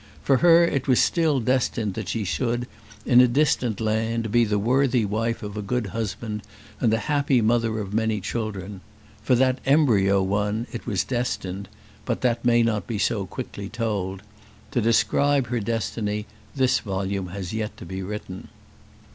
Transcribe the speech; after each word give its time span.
For 0.23 0.37
her 0.37 0.63
it 0.65 0.87
was 0.87 0.99
still 0.99 1.39
destined 1.39 1.93
that 1.93 2.07
she 2.09 2.23
should, 2.23 2.65
in 3.05 3.21
a 3.21 3.27
distant 3.27 3.79
land, 3.79 4.31
be 4.31 4.43
the 4.45 4.57
worthy 4.57 5.05
wife 5.05 5.43
of 5.43 5.55
a 5.55 5.61
good 5.61 5.85
husband, 5.93 6.41
and 6.79 6.91
the 6.91 6.97
happy 7.05 7.39
mother 7.39 7.77
of 7.77 7.93
many 7.93 8.19
children. 8.19 8.81
For 9.21 9.35
that 9.35 9.59
embryo 9.63 10.23
one 10.23 10.65
it 10.71 10.87
was 10.87 11.03
destined 11.03 11.69
but 12.03 12.21
that 12.21 12.43
may 12.43 12.63
not 12.63 12.87
be 12.87 12.97
so 12.97 13.27
quickly 13.27 13.69
told: 13.69 14.23
to 14.71 14.81
describe 14.81 15.45
her 15.49 15.59
destiny 15.59 16.25
this 16.55 16.79
volume 16.79 17.27
has 17.27 17.53
yet 17.53 17.77
to 17.77 17.85
be 17.85 18.01
written. 18.01 18.47